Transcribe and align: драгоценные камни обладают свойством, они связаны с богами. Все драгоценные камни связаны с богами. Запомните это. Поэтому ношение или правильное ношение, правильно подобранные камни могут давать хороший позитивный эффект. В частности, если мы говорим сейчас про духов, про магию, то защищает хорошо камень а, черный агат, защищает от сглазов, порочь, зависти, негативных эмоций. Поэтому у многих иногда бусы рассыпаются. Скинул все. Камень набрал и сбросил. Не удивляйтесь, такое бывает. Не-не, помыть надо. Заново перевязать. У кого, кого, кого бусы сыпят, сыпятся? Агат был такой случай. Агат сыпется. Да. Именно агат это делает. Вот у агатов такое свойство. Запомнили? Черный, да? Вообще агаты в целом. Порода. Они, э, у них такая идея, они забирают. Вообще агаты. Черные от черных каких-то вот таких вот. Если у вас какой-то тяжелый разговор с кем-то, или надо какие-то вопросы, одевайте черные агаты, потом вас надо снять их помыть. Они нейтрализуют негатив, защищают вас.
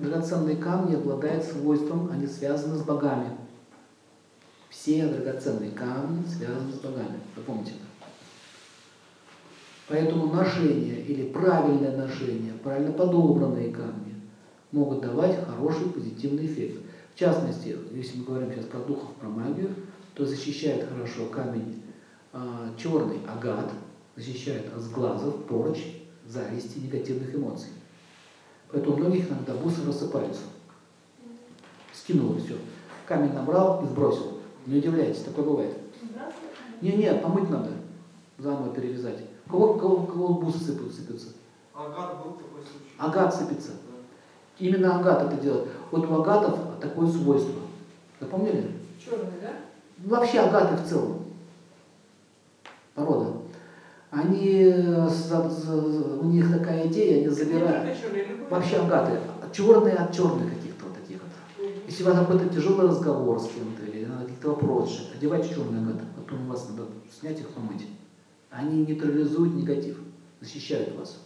драгоценные 0.00 0.56
камни 0.56 0.94
обладают 0.94 1.44
свойством, 1.44 2.10
они 2.12 2.26
связаны 2.26 2.76
с 2.76 2.82
богами. 2.82 3.30
Все 4.68 5.06
драгоценные 5.06 5.70
камни 5.72 6.24
связаны 6.26 6.72
с 6.72 6.78
богами. 6.78 7.20
Запомните 7.36 7.72
это. 7.72 7.90
Поэтому 9.88 10.32
ношение 10.32 11.02
или 11.02 11.28
правильное 11.30 11.96
ношение, 11.96 12.52
правильно 12.62 12.92
подобранные 12.92 13.70
камни 13.72 14.14
могут 14.70 15.00
давать 15.00 15.44
хороший 15.44 15.88
позитивный 15.88 16.46
эффект. 16.46 16.80
В 17.14 17.18
частности, 17.18 17.76
если 17.92 18.18
мы 18.18 18.24
говорим 18.24 18.52
сейчас 18.52 18.66
про 18.66 18.78
духов, 18.80 19.12
про 19.14 19.28
магию, 19.28 19.74
то 20.14 20.24
защищает 20.24 20.88
хорошо 20.88 21.26
камень 21.26 21.82
а, 22.32 22.72
черный 22.78 23.18
агат, 23.26 23.70
защищает 24.16 24.72
от 24.74 24.80
сглазов, 24.80 25.44
порочь, 25.46 25.84
зависти, 26.26 26.78
негативных 26.78 27.34
эмоций. 27.34 27.70
Поэтому 28.72 28.96
у 28.96 28.98
многих 28.98 29.28
иногда 29.28 29.54
бусы 29.54 29.84
рассыпаются. 29.86 30.42
Скинул 31.92 32.36
все. 32.38 32.56
Камень 33.06 33.32
набрал 33.32 33.82
и 33.82 33.86
сбросил. 33.86 34.38
Не 34.66 34.78
удивляйтесь, 34.78 35.22
такое 35.22 35.44
бывает. 35.44 35.76
Не-не, 36.80 37.12
помыть 37.14 37.50
надо. 37.50 37.70
Заново 38.38 38.74
перевязать. 38.74 39.18
У 39.46 39.50
кого, 39.50 39.74
кого, 39.74 40.06
кого 40.06 40.34
бусы 40.34 40.58
сыпят, 40.58 40.92
сыпятся? 40.92 41.28
Агат 41.74 42.22
был 42.22 42.32
такой 42.32 42.62
случай. 42.62 42.94
Агат 42.98 43.34
сыпется. 43.34 43.70
Да. 43.70 43.96
Именно 44.58 45.00
агат 45.00 45.32
это 45.32 45.42
делает. 45.42 45.68
Вот 45.90 46.08
у 46.08 46.22
агатов 46.22 46.58
такое 46.80 47.08
свойство. 47.10 47.60
Запомнили? 48.20 48.76
Черный, 49.02 49.40
да? 49.42 49.52
Вообще 49.98 50.40
агаты 50.40 50.76
в 50.76 50.88
целом. 50.88 51.24
Порода. 52.94 53.32
Они, 54.30 54.62
э, 54.62 56.18
у 56.20 56.24
них 56.26 56.50
такая 56.50 56.86
идея, 56.86 57.18
они 57.18 57.28
забирают. 57.28 57.96
Вообще 58.48 58.76
агаты. 58.76 59.18
Черные 59.52 59.94
от 59.94 60.14
черных 60.14 60.54
каких-то 60.54 60.84
вот 60.84 60.94
таких 60.94 61.18
вот. 61.20 61.66
Если 61.86 62.02
у 62.04 62.06
вас 62.06 62.18
какой-то 62.18 62.48
тяжелый 62.48 62.86
разговор 62.86 63.40
с 63.40 63.48
кем-то, 63.48 63.82
или 63.84 64.04
надо 64.04 64.24
какие-то 64.24 64.48
вопросы, 64.50 65.00
одевайте 65.14 65.54
черные 65.54 65.82
агаты, 65.82 66.04
потом 66.16 66.46
вас 66.46 66.68
надо 66.68 66.88
снять 67.18 67.40
их 67.40 67.50
помыть. 67.50 67.88
Они 68.50 68.82
нейтрализуют 68.82 69.54
негатив, 69.54 69.98
защищают 70.40 70.94
вас. 70.96 71.18